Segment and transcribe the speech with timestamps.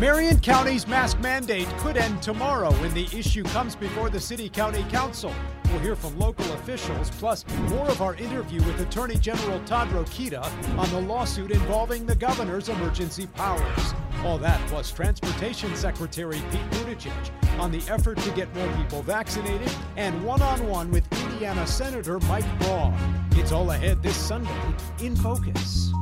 [0.00, 4.82] Marion County's mask mandate could end tomorrow when the issue comes before the City County
[4.90, 5.32] Council.
[5.66, 10.42] We'll hear from local officials, plus more of our interview with Attorney General Todd Rokita
[10.76, 13.94] on the lawsuit involving the governor's emergency powers.
[14.24, 19.70] All that plus Transportation Secretary Pete Buttigieg on the effort to get more people vaccinated
[19.96, 22.94] and one on one with Indiana Senator Mike Braun.
[23.32, 25.92] It's all ahead this Sunday in Focus.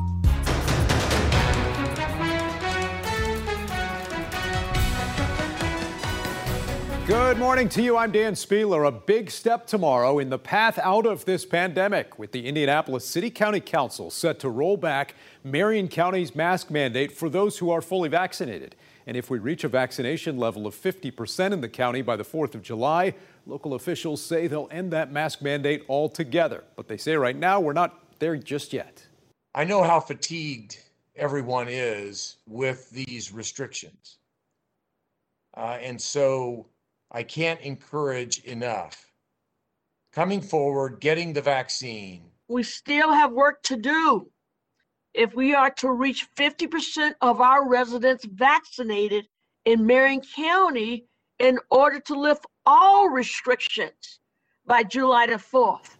[7.08, 7.96] Good morning to you.
[7.96, 8.86] I'm Dan Spehler.
[8.86, 13.28] A big step tomorrow in the path out of this pandemic with the Indianapolis City
[13.28, 18.08] County Council set to roll back Marion County's mask mandate for those who are fully
[18.08, 18.76] vaccinated.
[19.04, 22.54] And if we reach a vaccination level of 50% in the county by the 4th
[22.54, 23.14] of July,
[23.46, 26.62] local officials say they'll end that mask mandate altogether.
[26.76, 29.04] But they say right now we're not there just yet.
[29.56, 30.78] I know how fatigued
[31.16, 34.18] everyone is with these restrictions.
[35.54, 36.66] Uh, and so
[37.14, 39.12] I can't encourage enough.
[40.14, 42.22] Coming forward, getting the vaccine.
[42.48, 44.30] We still have work to do.
[45.12, 49.26] If we are to reach 50% of our residents vaccinated
[49.66, 51.04] in Marion County
[51.38, 54.20] in order to lift all restrictions
[54.66, 55.96] by July the 4th.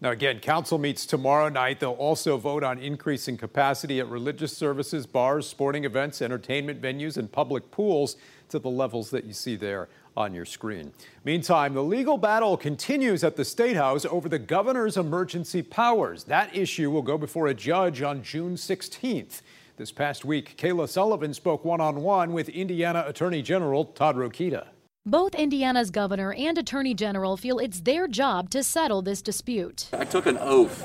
[0.00, 1.80] Now, again, council meets tomorrow night.
[1.80, 7.32] They'll also vote on increasing capacity at religious services, bars, sporting events, entertainment venues, and
[7.32, 8.16] public pools
[8.50, 10.92] to the levels that you see there on your screen.
[11.24, 16.24] Meantime, the legal battle continues at the State House over the governor's emergency powers.
[16.24, 19.42] That issue will go before a judge on June 16th.
[19.76, 24.68] This past week, Kayla Sullivan spoke one on one with Indiana Attorney General Todd Rokita.
[25.06, 29.90] Both Indiana's governor and attorney general feel it's their job to settle this dispute.
[29.92, 30.82] I took an oath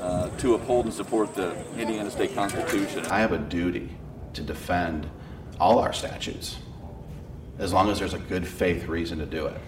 [0.00, 3.04] uh, to uphold and support the Indiana state constitution.
[3.06, 3.96] I have a duty
[4.34, 5.08] to defend
[5.58, 6.58] all our statutes
[7.58, 9.60] as long as there's a good faith reason to do it.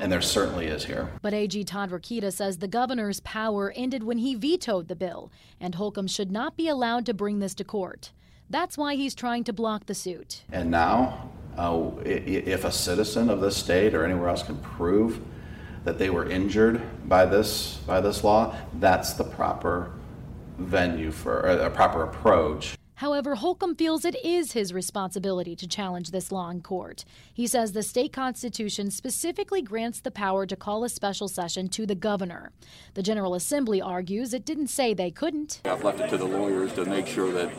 [0.00, 1.10] And there certainly is here.
[1.22, 5.74] But AG Todd Rokita says the governor's power ended when he vetoed the bill, and
[5.74, 8.12] Holcomb should not be allowed to bring this to court.
[8.48, 10.42] That's why he's trying to block the suit.
[10.52, 15.20] And now, uh, if a citizen of this state or anywhere else can prove
[15.84, 19.90] that they were injured by this by this law, that's the proper
[20.58, 26.32] venue for a proper approach However, Holcomb feels it is his responsibility to challenge this
[26.32, 27.04] law in court.
[27.32, 31.86] He says the state constitution specifically grants the power to call a special session to
[31.86, 32.50] the governor.
[32.94, 35.60] The General Assembly argues it didn't say they couldn't.
[35.64, 37.52] I've left it to the lawyers to make sure that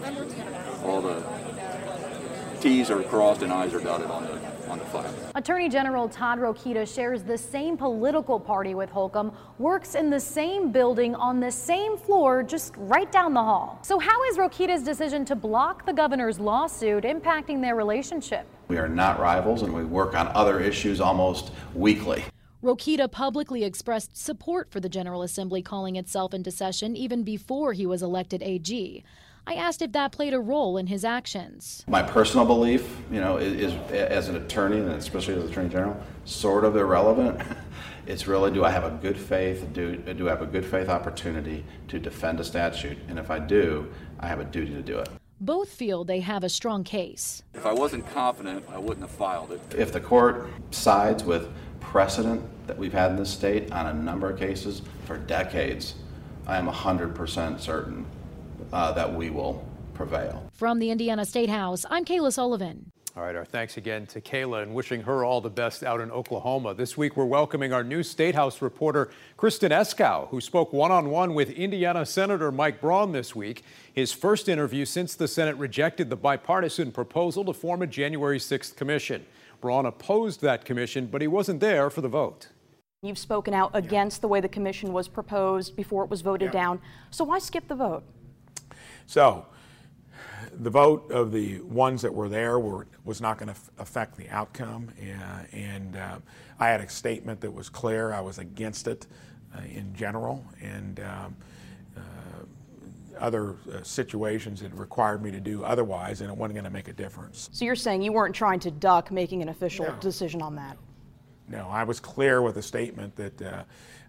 [0.84, 1.24] all the
[2.62, 5.14] T's are crossed and I's are dotted on the on the file.
[5.36, 10.72] Attorney General Todd Rokita shares the same political party with Holcomb, works in the same
[10.72, 13.80] building on the same floor just right down the hall.
[13.82, 18.46] So how is Rokita's decision to block the governor's lawsuit impacting their relationship?
[18.68, 22.24] We are not rivals and we work on other issues almost weekly.
[22.62, 27.86] Rokita publicly expressed support for the General Assembly calling itself into session even before he
[27.86, 29.04] was elected AG.
[29.50, 31.84] I asked if that played a role in his actions.
[31.88, 36.00] My personal belief, you know, is, is as an attorney, and especially as attorney general,
[36.24, 37.42] sort of irrelevant.
[38.08, 40.90] It's really do I have a good faith, do, do I have a good faith
[40.90, 42.98] opportunity to defend a statute?
[43.08, 43.88] And if I do,
[44.20, 45.10] I have a duty to do it.
[45.40, 47.44] Both feel they have a strong case.
[47.54, 49.62] If I wasn't confident, I wouldn't have filed it.
[49.78, 51.50] If the court sides with
[51.82, 55.94] precedent that we've had in this state on a number of cases for decades,
[56.48, 58.08] I am 100% certain
[58.72, 60.50] uh, that we will prevail.
[60.54, 62.92] From the Indiana State House, I'm Kayla Sullivan.
[63.18, 66.12] All right, our thanks again to Kayla and wishing her all the best out in
[66.12, 66.74] Oklahoma.
[66.76, 71.10] This week, we're welcoming our new State House reporter, Kristen Eskow, who spoke one on
[71.10, 73.64] one with Indiana Senator Mike Braun this week.
[73.92, 78.76] His first interview since the Senate rejected the bipartisan proposal to form a January 6th
[78.76, 79.26] commission.
[79.60, 82.48] Braun opposed that commission, but he wasn't there for the vote.
[83.02, 86.62] You've spoken out against the way the commission was proposed before it was voted yeah.
[86.62, 86.82] down.
[87.12, 88.04] So why skip the vote?
[89.10, 89.48] So
[90.60, 94.16] the vote of the ones that were there were, was not going to f- affect
[94.16, 94.88] the outcome.
[95.02, 96.20] Uh, and uh,
[96.60, 98.14] I had a statement that was clear.
[98.14, 99.08] I was against it
[99.58, 100.46] uh, in general.
[100.62, 101.36] And um,
[101.98, 102.02] uh,
[103.20, 106.88] other uh, situations that required me to do otherwise, and it wasn't going to make
[106.88, 107.50] a difference.
[107.52, 109.96] So you're saying you weren't trying to duck making an official no.
[109.96, 110.78] decision on that?
[111.48, 113.64] No, I was clear with a statement that uh,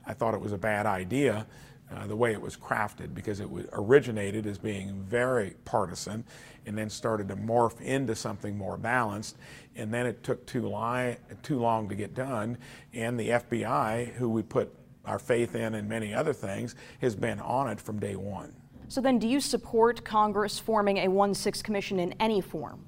[0.06, 1.46] I thought it was a bad idea
[1.94, 6.24] uh, the way it was crafted because it originated as being very partisan
[6.66, 9.36] and then started to morph into something more balanced.
[9.76, 12.58] And then it took too, li- too long to get done.
[12.92, 14.72] And the FBI, who we put
[15.04, 18.54] our faith in and many other things, has been on it from day one.
[18.88, 22.84] So then, do you support Congress forming a 1 6 commission in any form?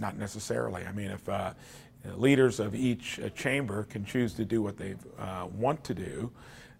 [0.00, 0.84] Not necessarily.
[0.86, 1.52] I mean, if uh,
[2.16, 6.30] leaders of each uh, chamber can choose to do what they uh, want to do,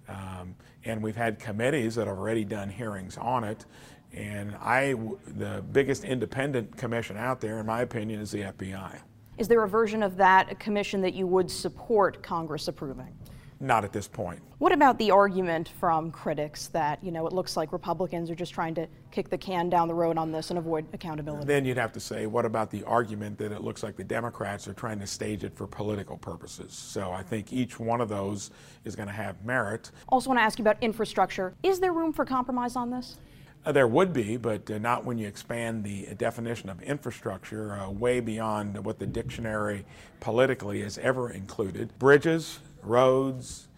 [0.09, 0.55] um,
[0.85, 3.65] and we've had committees that have already done hearings on it.
[4.13, 4.95] And I,
[5.37, 8.99] the biggest independent commission out there, in my opinion, is the FBI.
[9.39, 13.15] Is there a version of that commission that you would support Congress approving?
[13.63, 14.43] Not at this point.
[14.59, 18.53] What about the argument from critics that, you know, it looks like Republicans are just
[18.53, 21.47] trying to kick the can down the road on this and avoid accountability?
[21.47, 24.67] Then you'd have to say, what about the argument that it looks like the Democrats
[24.67, 26.73] are trying to stage it for political purposes?
[26.73, 28.51] So I think each one of those
[28.85, 29.93] is going to have merit.
[30.09, 31.55] Also, want to ask you about infrastructure.
[31.63, 33.17] Is there room for compromise on this?
[33.65, 37.89] Uh, there would be, but uh, not when you expand the definition of infrastructure uh,
[37.89, 39.85] way beyond what the dictionary
[40.19, 41.97] politically has ever included.
[42.01, 43.69] Bridges, roads,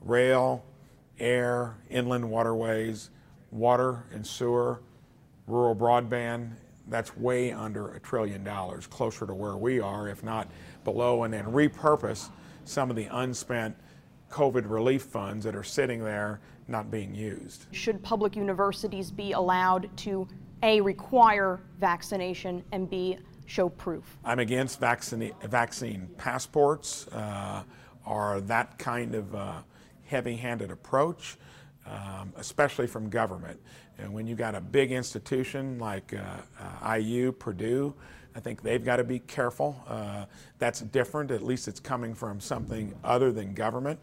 [0.00, 0.64] rail,
[1.18, 3.10] air, inland waterways,
[3.50, 4.80] water and sewer,
[5.46, 6.52] rural broadband,
[6.88, 10.50] that's way under a trillion dollars, closer to where we are, if not
[10.84, 12.28] below, and then repurpose
[12.64, 13.76] some of the unspent
[14.30, 17.66] COVID relief funds that are sitting there not being used.
[17.72, 20.26] Should public universities be allowed to
[20.62, 24.16] A, require vaccination, and B, show proof?
[24.24, 27.06] I'm against vaccine, vaccine passports.
[27.08, 27.62] Uh,
[28.04, 29.52] are that kind of uh,
[30.06, 31.36] heavy handed approach,
[31.86, 33.60] um, especially from government.
[33.98, 37.94] And when you got a big institution like uh, uh IU, Purdue,
[38.34, 39.82] I think they've got to be careful.
[39.86, 40.24] Uh,
[40.58, 41.30] that's different.
[41.30, 44.00] At least it's coming from something other than government.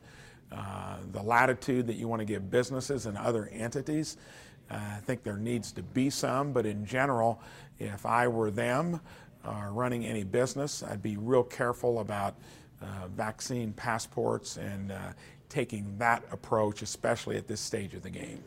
[0.51, 4.17] Uh, the latitude that you want to give businesses and other entities,
[4.69, 6.53] I think there needs to be some.
[6.53, 7.41] But in general,
[7.79, 8.99] if I were them
[9.71, 12.58] running any business, I'd be real careful about uh,
[13.15, 14.97] vaccine passports and uh,
[15.49, 18.43] taking that approach, especially at this stage of the game.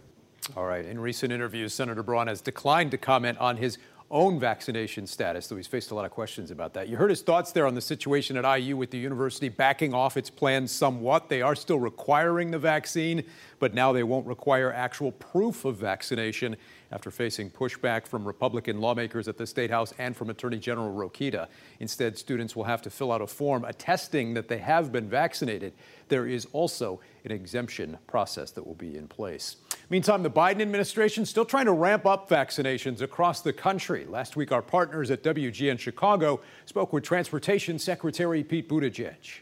[0.56, 0.84] All right.
[0.84, 3.78] In recent interviews, Senator Braun has declined to comment on his
[4.12, 6.86] own vaccination status, though he's faced a lot of questions about that.
[6.88, 10.18] You heard his thoughts there on the situation at IU with the university backing off
[10.18, 11.30] its plans somewhat.
[11.30, 13.24] They are still requiring the vaccine,
[13.58, 16.56] but now they won't require actual proof of vaccination
[16.92, 21.48] after facing pushback from Republican lawmakers at the State House and from Attorney General Rokita.
[21.80, 25.72] Instead, students will have to fill out a form attesting that they have been vaccinated.
[26.08, 29.56] There is also an exemption process that will be in place.
[29.88, 34.06] Meantime, the Biden administration still trying to ramp up vaccinations across the country.
[34.06, 39.40] Last week, our partners at WGN Chicago spoke with Transportation Secretary Pete Buttigieg.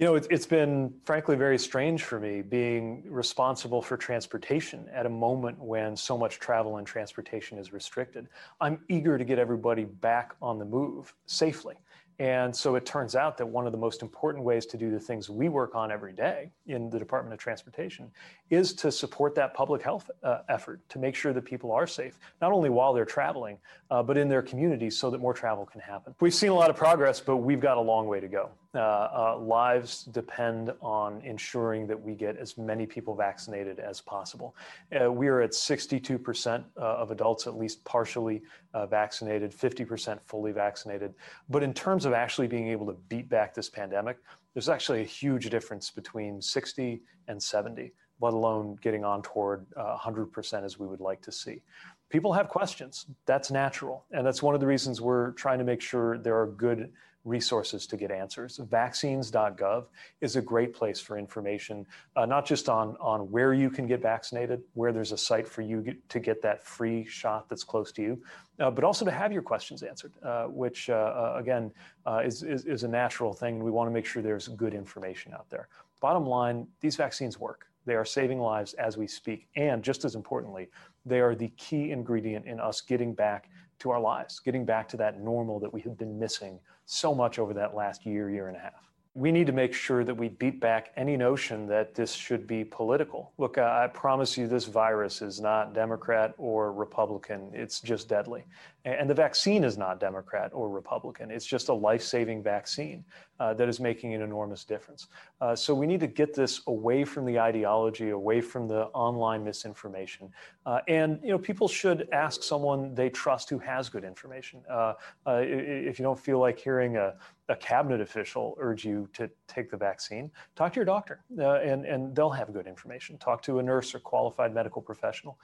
[0.00, 5.04] You know, it's, it's been frankly very strange for me being responsible for transportation at
[5.04, 8.26] a moment when so much travel and transportation is restricted.
[8.62, 11.74] I'm eager to get everybody back on the move safely.
[12.18, 14.98] And so it turns out that one of the most important ways to do the
[14.98, 18.10] things we work on every day in the Department of Transportation
[18.48, 22.18] is to support that public health uh, effort to make sure that people are safe,
[22.40, 23.58] not only while they're traveling,
[23.90, 26.14] uh, but in their communities so that more travel can happen.
[26.20, 28.48] We've seen a lot of progress, but we've got a long way to go.
[28.72, 34.54] Uh, uh, lives depend on ensuring that we get as many people vaccinated as possible.
[34.94, 38.40] Uh, we are at 62% uh, of adults at least partially
[38.72, 41.14] uh, vaccinated, 50% fully vaccinated.
[41.48, 44.18] But in terms of actually being able to beat back this pandemic,
[44.54, 50.64] there's actually a huge difference between 60 and 70, let alone getting on toward 100%
[50.64, 51.60] as we would like to see
[52.08, 53.06] people have questions.
[53.24, 54.04] That's natural.
[54.10, 56.92] And that's one of the reasons we're trying to make sure there are good
[57.24, 58.56] resources to get answers.
[58.56, 59.86] Vaccines.gov
[60.20, 61.86] is a great place for information,
[62.16, 65.62] uh, not just on, on where you can get vaccinated, where there's a site for
[65.62, 68.22] you get, to get that free shot that's close to you,
[68.58, 71.70] uh, but also to have your questions answered, uh, which uh, uh, again
[72.06, 73.62] uh, is, is, is a natural thing.
[73.62, 75.68] We want to make sure there's good information out there.
[76.00, 77.66] Bottom line, these vaccines work.
[77.86, 79.48] They are saving lives as we speak.
[79.56, 80.68] And just as importantly,
[81.04, 83.50] they are the key ingredient in us getting back
[83.80, 87.38] to our lives, getting back to that normal that we have been missing so much
[87.38, 88.89] over that last year, year and a half.
[89.20, 92.64] We need to make sure that we beat back any notion that this should be
[92.64, 93.32] political.
[93.36, 97.50] Look, I promise you, this virus is not Democrat or Republican.
[97.52, 98.44] It's just deadly.
[98.86, 101.30] And the vaccine is not Democrat or Republican.
[101.30, 103.04] It's just a life saving vaccine
[103.38, 105.08] uh, that is making an enormous difference.
[105.42, 109.44] Uh, so we need to get this away from the ideology, away from the online
[109.44, 110.30] misinformation.
[110.64, 114.62] Uh, and you know, people should ask someone they trust who has good information.
[114.70, 114.94] Uh,
[115.26, 117.12] uh, if you don't feel like hearing a,
[117.50, 121.84] a, cabinet official urge you to take the vaccine, talk to your doctor, uh, and,
[121.84, 123.18] and they'll have good information.
[123.18, 125.38] Talk to a nurse or qualified medical professional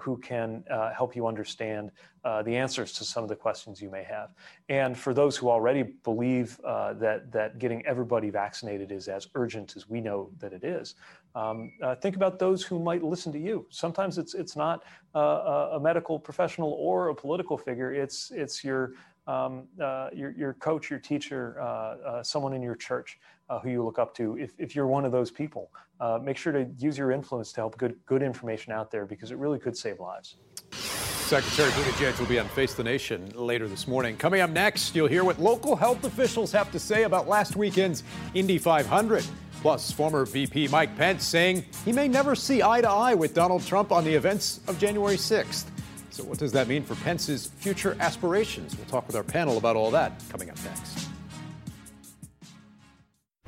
[0.00, 1.90] who can help you understand
[2.24, 4.30] the answers to some of the questions you may have.
[4.68, 9.76] And for those who already believe uh, that, that getting everybody vaccinated is as urgent
[9.76, 10.94] as we know that it is,
[11.34, 13.66] um, uh, think about those who might listen to you.
[13.70, 18.92] Sometimes it's, it's not uh, a medical professional or a political figure, it's, it's your
[18.92, 23.58] uh, um, uh, your, your coach, your teacher, uh, uh, someone in your church uh,
[23.60, 26.52] who you look up to, if, if you're one of those people, uh, make sure
[26.52, 29.76] to use your influence to help good, good information out there because it really could
[29.76, 30.36] save lives.
[30.72, 34.16] Secretary Buttigieg will be on Face the Nation later this morning.
[34.16, 38.02] Coming up next, you'll hear what local health officials have to say about last weekend's
[38.34, 39.24] Indy 500.
[39.62, 43.64] Plus, former VP Mike Pence saying he may never see eye to eye with Donald
[43.64, 45.71] Trump on the events of January 6th.
[46.12, 48.76] So, what does that mean for Pence's future aspirations?
[48.76, 51.08] We'll talk with our panel about all that coming up next.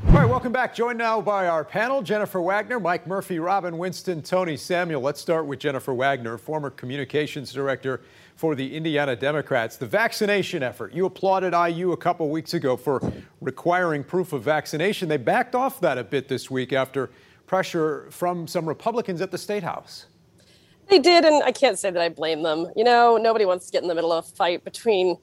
[0.08, 0.74] All right, welcome back.
[0.74, 5.02] Joined now by our panel Jennifer Wagner, Mike Murphy, Robin Winston, Tony Samuel.
[5.02, 8.00] Let's start with Jennifer Wagner, former communications director
[8.34, 9.76] for the Indiana Democrats.
[9.76, 10.94] The vaccination effort.
[10.94, 15.10] You applauded IU a couple weeks ago for requiring proof of vaccination.
[15.10, 17.10] They backed off that a bit this week after
[17.46, 20.06] pressure from some Republicans at the State House.
[20.88, 22.66] They did, and I can't say that I blame them.
[22.76, 25.16] You know, nobody wants to get in the middle of a fight between,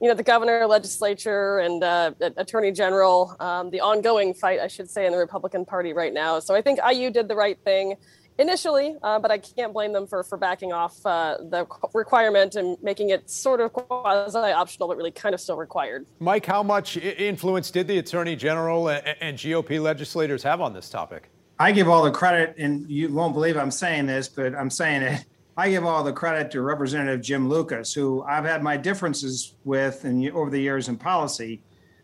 [0.00, 3.36] you know, the governor, legislature, and uh, attorney general.
[3.40, 6.38] Um, the ongoing fight, I should say, in the Republican Party right now.
[6.40, 7.96] So I think IU did the right thing
[8.38, 12.76] initially, uh, but I can't blame them for for backing off uh, the requirement and
[12.82, 16.06] making it sort of quasi optional, but really kind of still required.
[16.20, 20.88] Mike, how much influence did the attorney general and, and GOP legislators have on this
[20.88, 21.30] topic?
[21.60, 25.02] I give all the credit, and you won't believe I'm saying this, but I'm saying
[25.02, 25.24] it.
[25.56, 30.04] I give all the credit to Representative Jim Lucas, who I've had my differences with
[30.04, 31.60] in, over the years in policy,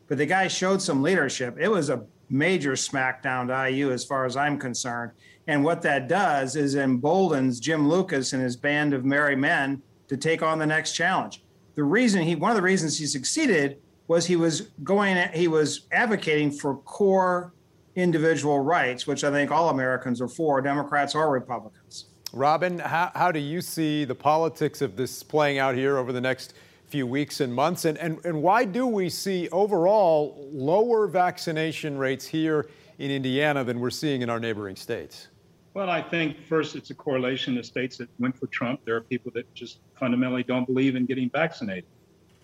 [0.08, 1.56] but the guy showed some leadership.
[1.60, 5.12] It was a major smackdown to IU as far as I'm concerned.
[5.46, 10.16] And what that does is emboldens Jim Lucas and his band of merry men to
[10.16, 11.44] take on the next challenge.
[11.76, 15.86] The reason he, one of the reasons he succeeded was he was going, he was
[15.92, 17.52] advocating for core
[17.96, 22.06] individual rights, which I think all Americans are for, Democrats or Republicans.
[22.32, 26.20] Robin, how, how do you see the politics of this playing out here over the
[26.20, 26.54] next
[26.86, 27.84] few weeks and months?
[27.84, 33.78] And, and, and why do we see overall lower vaccination rates here in Indiana than
[33.78, 35.28] we're seeing in our neighboring states?
[35.74, 38.80] Well, I think first it's a correlation to states that went for Trump.
[38.84, 41.86] There are people that just fundamentally don't believe in getting vaccinated.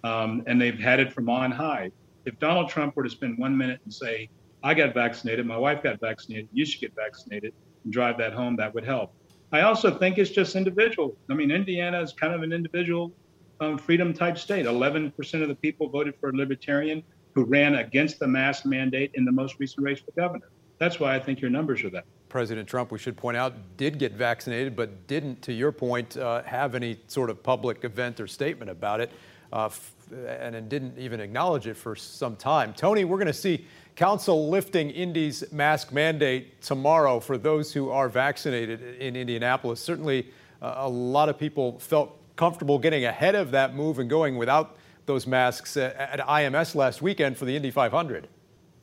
[0.03, 1.91] Um, and they've had it from on high.
[2.25, 4.29] If Donald Trump were to spend one minute and say,
[4.63, 8.57] I got vaccinated, my wife got vaccinated, you should get vaccinated, and drive that home,
[8.57, 9.15] that would help.
[9.53, 11.17] I also think it's just individual.
[11.31, 13.13] I mean, Indiana is kind of an individual
[13.61, 14.67] um, freedom type state.
[14.67, 17.03] 11% of the people voted for a libertarian
[17.35, 20.51] who ran against the mask mandate in the most recent race for governor.
[20.79, 22.05] That's why I think your numbers are that.
[22.29, 26.43] President Trump, we should point out, did get vaccinated, but didn't, to your point, uh,
[26.45, 29.11] have any sort of public event or statement about it,
[29.53, 29.69] uh,
[30.13, 32.73] and didn't even acknowledge it for some time.
[32.75, 38.09] Tony, we're going to see council lifting Indy's mask mandate tomorrow for those who are
[38.09, 39.81] vaccinated in Indianapolis.
[39.81, 40.29] Certainly,
[40.63, 44.77] uh, a lot of people felt comfortable getting ahead of that move and going without
[45.07, 48.29] those masks at, at IMS last weekend for the Indy 500.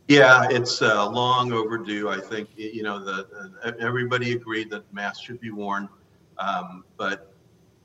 [0.08, 2.10] Yeah, it's uh, long overdue.
[2.10, 5.90] I think you know the, everybody agreed that masks should be worn,
[6.38, 7.34] um, but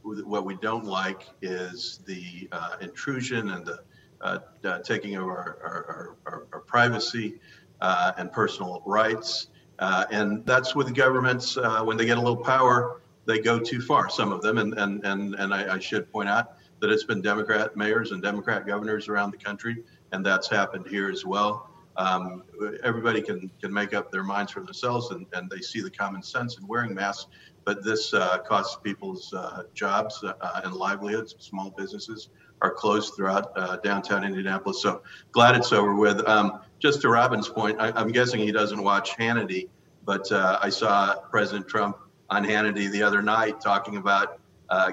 [0.03, 3.81] what we don't like is the uh, intrusion and the
[4.21, 7.41] uh, uh, taking of our, our, our, our privacy
[7.81, 9.49] uh, and personal rights.
[9.79, 14.11] and that's with governments when they get a little power, they go too far.
[14.11, 17.23] Some of them, and and and and I, I should point out that it's been
[17.23, 22.43] Democrat mayors and Democrat governors around the country, and that's happened here as well um,
[22.83, 26.23] everybody can can make up their minds for themselves and, and they see the common
[26.23, 27.27] sense in wearing masks
[27.65, 31.35] but this uh, costs people's uh, jobs uh, and livelihoods.
[31.39, 32.31] Small businesses
[32.61, 34.83] are closed throughout uh, downtown indianapolis.
[34.83, 36.27] So glad it's over with.
[36.29, 39.69] Um, just to robin's point I, am guessing he doesn't watch hannity
[40.05, 41.97] but uh, i saw president trump
[42.29, 44.41] on hannity the other night talking about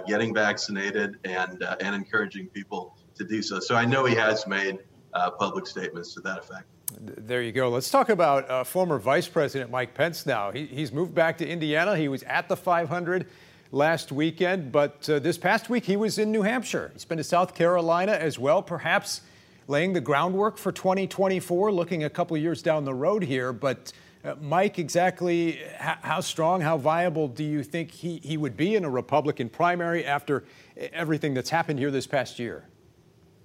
[0.06, 3.60] getting vaccinated and and encouraging people to do so.
[3.60, 4.80] So i know he has made
[5.40, 7.70] public statements to that effect there you go.
[7.70, 10.52] Let's talk about uh, former Vice President Mike Pence now.
[10.52, 11.96] He, he's moved back to Indiana.
[11.96, 13.28] He was at the 500
[13.72, 16.90] last weekend, but uh, this past week he was in New Hampshire.
[16.94, 19.22] He's been to South Carolina as well, perhaps
[19.68, 23.54] laying the groundwork for 2024, looking a couple years down the road here.
[23.54, 23.94] But
[24.24, 28.76] uh, Mike, exactly how, how strong, how viable do you think he, he would be
[28.76, 30.44] in a Republican primary after
[30.76, 32.66] everything that's happened here this past year?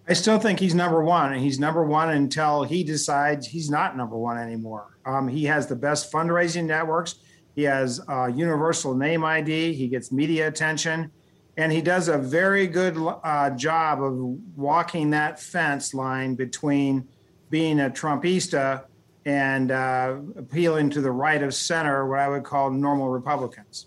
[0.06, 3.96] I still think he's number one, and he's number one until he decides he's not
[3.96, 4.99] number one anymore.
[5.06, 7.16] Um, he has the best fundraising networks.
[7.54, 9.73] He has a universal name ID.
[9.73, 11.11] He gets media attention,
[11.56, 14.14] and he does a very good uh, job of
[14.56, 17.08] walking that fence line between
[17.49, 18.84] being a Trumpista
[19.25, 23.87] and uh, appealing to the right of center, what I would call normal Republicans.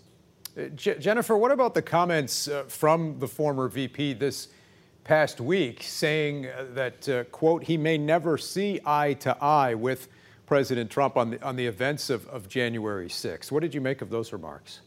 [0.58, 4.48] Uh, Jennifer, what about the comments uh, from the former VP this?
[5.08, 10.06] Past week saying uh, that, uh, quote, he may never see eye to eye with
[10.44, 13.50] President Trump on the, on the events of, of January 6th.
[13.50, 14.82] What did you make of those remarks?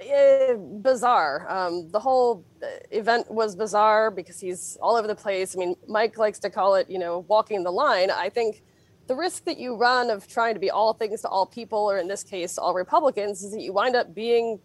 [0.00, 1.44] Uh, bizarre.
[1.50, 5.56] Um, the whole uh, event was bizarre because he's all over the place.
[5.56, 8.12] I mean, Mike likes to call it, you know, walking the line.
[8.12, 8.62] I think
[9.08, 11.98] the risk that you run of trying to be all things to all people, or
[11.98, 14.60] in this case, all Republicans, is that you wind up being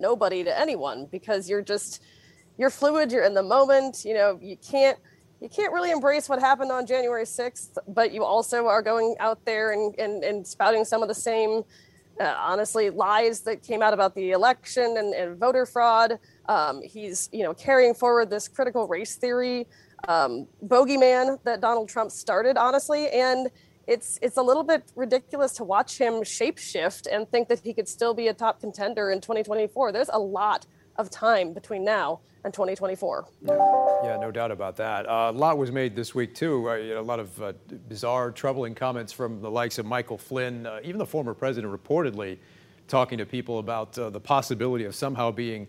[0.00, 2.02] nobody to anyone because you're just
[2.58, 3.12] you're fluid.
[3.12, 4.04] You're in the moment.
[4.04, 4.98] You know, you can't
[5.40, 9.44] you can't really embrace what happened on January 6th, but you also are going out
[9.44, 11.64] there and and, and spouting some of the same
[12.20, 16.18] uh, honestly lies that came out about the election and, and voter fraud.
[16.46, 19.66] Um, he's you know carrying forward this critical race theory
[20.08, 23.50] um, bogeyman that Donald Trump started, honestly, and
[23.86, 27.88] it's it's a little bit ridiculous to watch him shapeshift and think that he could
[27.88, 29.92] still be a top contender in 2024.
[29.92, 33.26] There's a lot of time between now and 2024.
[33.46, 35.08] Yeah, no doubt about that.
[35.08, 36.68] Uh, a lot was made this week, too.
[36.68, 37.52] Uh, a lot of uh,
[37.88, 42.38] bizarre, troubling comments from the likes of Michael Flynn, uh, even the former president reportedly
[42.88, 45.68] talking to people about uh, the possibility of somehow being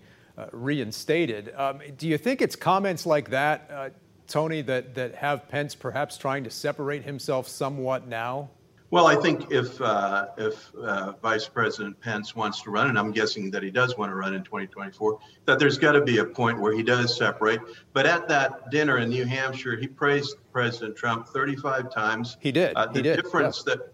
[0.52, 1.54] reinstated.
[1.56, 3.94] Um, do you think it's comments like that,
[4.28, 8.50] Tony, that, that have Pence perhaps trying to separate himself somewhat now?
[8.94, 13.12] Well, I think if uh, if uh, Vice President Pence wants to run, and I'm
[13.12, 16.24] guessing that he does want to run in 2024, that there's got to be a
[16.24, 17.60] point where he does separate.
[17.94, 22.38] But at that dinner in New Hampshire, he praised President Trump 35 times.
[22.40, 22.76] He did.
[22.76, 23.16] Uh, the he did.
[23.16, 23.74] difference yeah.
[23.74, 23.94] that.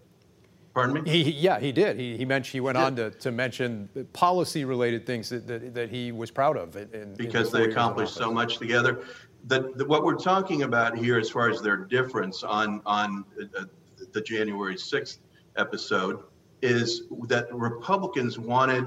[0.74, 1.10] Pardon me.
[1.10, 1.98] He, he, yeah, he did.
[1.98, 6.12] He, he mentioned he went on to, to mention policy-related things that, that, that he
[6.12, 6.76] was proud of.
[6.76, 9.02] In, because in they accomplished so much together.
[9.46, 13.24] The, the, what we're talking about here, as far as their difference on on
[13.58, 13.64] uh,
[14.12, 15.18] the January 6th
[15.56, 16.22] episode
[16.62, 18.86] is that Republicans wanted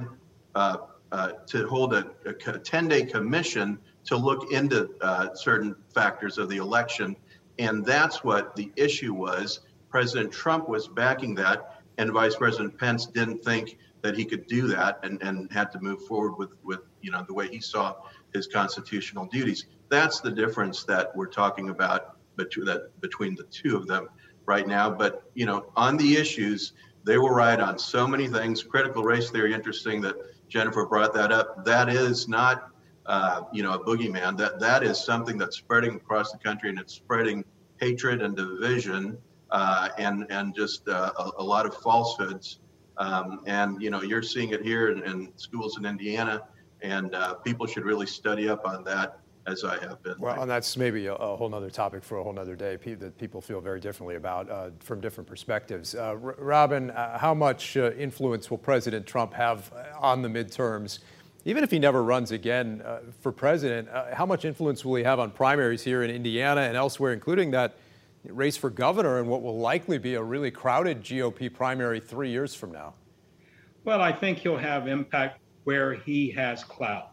[0.55, 0.77] uh,
[1.11, 6.49] uh, to hold a, a 10 day commission to look into uh, certain factors of
[6.49, 7.15] the election.
[7.59, 9.61] And that's what the issue was.
[9.89, 14.67] President Trump was backing that, and Vice President Pence didn't think that he could do
[14.67, 17.95] that and, and had to move forward with, with you know the way he saw
[18.33, 19.67] his constitutional duties.
[19.89, 24.09] That's the difference that we're talking about between, that, between the two of them
[24.45, 24.89] right now.
[24.89, 28.63] But you know, on the issues, they were right on so many things.
[28.63, 30.15] Critical race theory, interesting that
[30.49, 31.65] Jennifer brought that up.
[31.65, 32.69] That is not,
[33.05, 34.37] uh, you know, a boogeyman.
[34.37, 37.43] That that is something that's spreading across the country, and it's spreading
[37.79, 39.17] hatred and division,
[39.51, 42.59] uh, and and just uh, a, a, lot of falsehoods.
[42.97, 46.43] Um, and you know, you're seeing it here in, in schools in Indiana,
[46.81, 50.15] and uh, people should really study up on that as I have been.
[50.19, 52.95] Well, and that's maybe a, a whole other topic for a whole other day pe-
[52.95, 55.95] that people feel very differently about uh, from different perspectives.
[55.95, 60.29] Uh, R- Robin, uh, how much uh, influence will President Trump have uh, on the
[60.29, 60.99] midterms?
[61.45, 65.19] Even if he never runs again uh, for president, how much influence will he have
[65.19, 67.75] on primaries here in Indiana and elsewhere, including that
[68.25, 72.55] race for governor and what will likely be a really crowded GOP primary three years
[72.55, 72.93] from now?
[73.83, 77.12] Well, I think he'll have impact where he has clout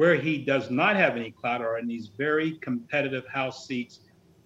[0.00, 4.00] where he does not have any clout are in these very competitive House seats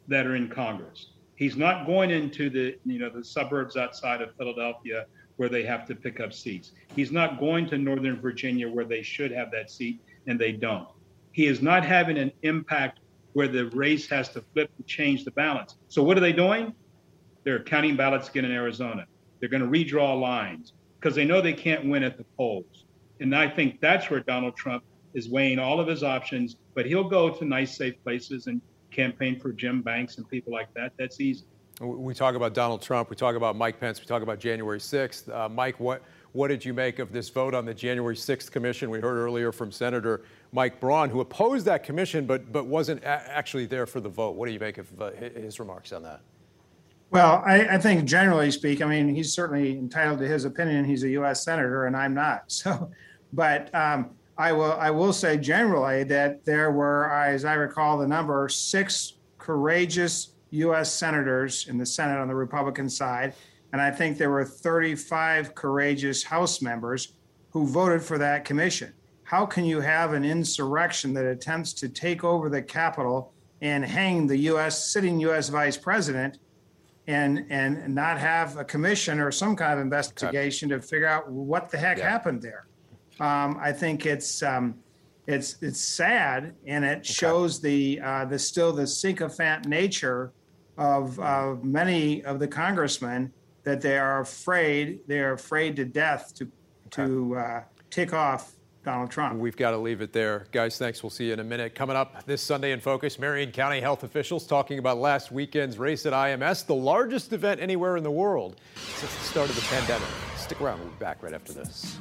[0.09, 1.13] that are in Congress.
[1.37, 5.87] He's not going into the you know the suburbs outside of Philadelphia where they have
[5.87, 6.73] to pick up seats.
[6.97, 10.89] He's not going to Northern Virginia where they should have that seat and they don't.
[11.31, 12.99] He is not having an impact
[13.35, 15.77] where the race has to flip to change the balance.
[15.87, 16.75] So what are they doing?
[17.45, 19.07] They're counting ballots again in Arizona.
[19.39, 22.87] They're going to redraw lines because they know they can't win at the polls.
[23.21, 24.83] And I think that's where Donald Trump
[25.15, 29.39] is weighing all of his options, but he'll go to nice, safe places and campaign
[29.41, 30.93] for Jim Banks and people like that.
[30.99, 31.45] That's easy.
[31.81, 33.11] We talk about Donald Trump.
[33.11, 34.01] We talk about Mike Pence.
[34.01, 35.35] We talk about January 6th.
[35.35, 38.91] Uh, Mike, what what did you make of this vote on the January 6th commission?
[38.91, 40.23] We heard earlier from Senator
[40.53, 44.37] Mike Braun, who opposed that commission but but wasn't a- actually there for the vote.
[44.37, 46.21] What do you make of uh, his remarks on that?
[47.11, 50.85] Well, I, I, think generally speaking, I mean, he's certainly entitled to his opinion.
[50.85, 51.45] He's a U.S.
[51.45, 52.45] senator, and I'm not.
[52.49, 52.91] So,
[53.33, 58.07] but um, I will I will say generally that there were, as I recall, the
[58.07, 60.93] number six courageous U.S.
[60.93, 63.35] senators in the Senate on the Republican side,
[63.73, 67.15] and I think there were 35 courageous House members
[67.51, 68.93] who voted for that commission.
[69.23, 74.27] How can you have an insurrection that attempts to take over the Capitol and hang
[74.27, 74.93] the U.S.
[74.93, 75.49] sitting U.S.
[75.49, 76.39] vice president?
[77.07, 81.69] And, and not have a commission or some kind of investigation to figure out what
[81.69, 82.09] the heck yeah.
[82.09, 82.67] happened there.
[83.21, 84.75] Um, I think it's um,
[85.27, 87.03] it's it's sad, and it okay.
[87.05, 90.33] shows the uh, the still the sycophant nature
[90.77, 96.35] of uh, many of the congressmen that they are afraid they are afraid to death
[96.35, 97.07] to okay.
[97.07, 98.53] to uh, tick off
[98.85, 99.41] Donald Trump.
[99.41, 100.47] We've got to leave it there.
[100.53, 101.03] Guys, thanks.
[101.03, 101.75] We'll see you in a minute.
[101.75, 106.05] Coming up this Sunday in Focus, Marion County health officials talking about last weekend's race
[106.05, 108.61] at IMS, the largest event anywhere in the world
[108.97, 110.09] since the start of the pandemic.
[110.37, 110.81] Stick around.
[110.81, 111.97] We'll be back right after this.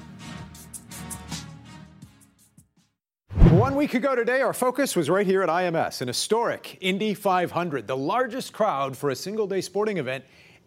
[3.51, 7.88] One week ago today, our focus was right here at IMS, an historic Indy 500,
[7.88, 10.23] the largest crowd for a single day sporting event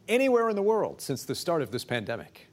[0.08, 2.48] anywhere in the world since the start of this pandemic.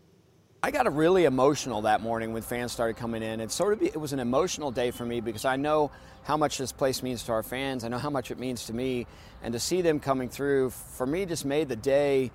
[0.63, 3.41] I got really emotional that morning when fans started coming in.
[3.41, 5.91] It sort of it was an emotional day for me because I know
[6.23, 7.83] how much this place means to our fans.
[7.83, 9.05] I know how much it means to me,
[9.43, 12.31] and to see them coming through for me just made the day.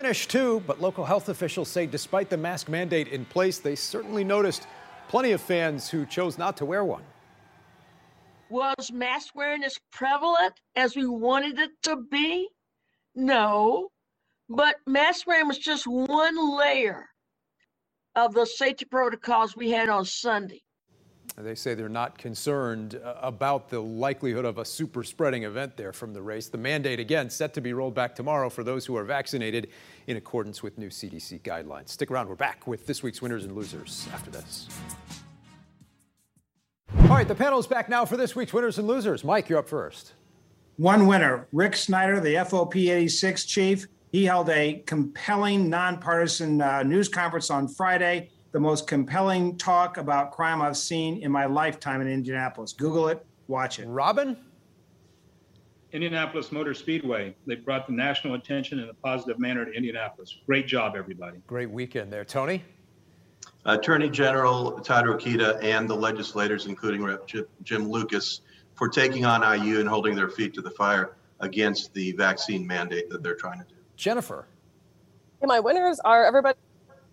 [0.00, 4.24] Finished too, but local health officials say despite the mask mandate in place, they certainly
[4.24, 4.66] noticed
[5.08, 7.04] plenty of fans who chose not to wear one.
[8.52, 12.50] Was mask wearing as prevalent as we wanted it to be?
[13.14, 13.88] No,
[14.50, 17.08] but mask wearing was just one layer
[18.14, 20.60] of the safety protocols we had on Sunday.
[21.38, 25.94] They say they're not concerned uh, about the likelihood of a super spreading event there
[25.94, 26.50] from the race.
[26.50, 29.70] The mandate, again, set to be rolled back tomorrow for those who are vaccinated
[30.08, 31.88] in accordance with new CDC guidelines.
[31.88, 32.28] Stick around.
[32.28, 34.68] We're back with this week's winners and losers after this.
[37.12, 39.22] All right, the panel is back now for this week's winners and losers.
[39.22, 40.14] Mike, you're up first.
[40.78, 43.86] One winner, Rick Snyder, the FOP 86 chief.
[44.12, 50.32] He held a compelling nonpartisan uh, news conference on Friday, the most compelling talk about
[50.32, 52.72] crime I've seen in my lifetime in Indianapolis.
[52.72, 53.88] Google it, watch it.
[53.88, 54.34] Robin?
[55.92, 57.36] Indianapolis Motor Speedway.
[57.46, 60.38] They brought the national attention in a positive manner to Indianapolis.
[60.46, 61.42] Great job, everybody.
[61.46, 62.24] Great weekend there.
[62.24, 62.62] Tony?
[63.64, 67.28] Attorney General Todd Rokita and the legislators, including Rep.
[67.62, 68.40] Jim Lucas,
[68.74, 73.08] for taking on IU and holding their feet to the fire against the vaccine mandate
[73.10, 73.74] that they're trying to do.
[73.96, 74.46] Jennifer.
[75.42, 76.58] my winners are everybody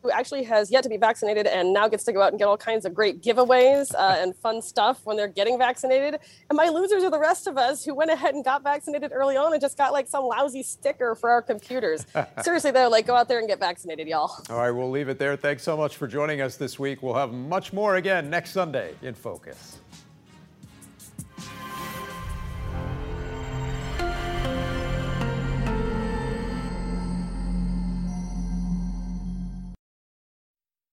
[0.02, 2.48] who actually has yet to be vaccinated and now gets to go out and get
[2.48, 6.20] all kinds of great giveaways uh, and fun stuff when they're getting vaccinated.
[6.50, 9.38] And my losers are the rest of us who went ahead and got vaccinated early
[9.38, 12.06] on and just got like some lousy sticker for our computers.
[12.42, 14.32] Seriously, though, like go out there and get vaccinated, y'all.
[14.50, 15.36] All right, we'll leave it there.
[15.36, 17.04] Thanks so much for joining us this week.
[17.04, 19.80] We'll have much more again next Sunday in Focus.